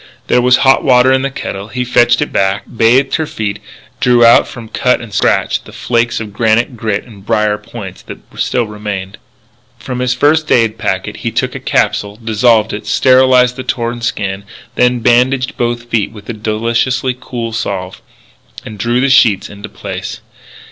[0.25, 1.67] There was hot water in the kettle.
[1.67, 3.59] He fetched it back, bathed her feet,
[3.99, 8.17] drew out from cut and scratch the flakes of granite grit and brier points that
[8.37, 9.19] still remained there.
[9.77, 14.43] From his first aid packet he took a capsule, dissolved it, sterilized the torn skin,
[14.73, 18.01] then bandaged both feet with a deliciously cool salve,
[18.65, 20.19] and drew the sheets into place.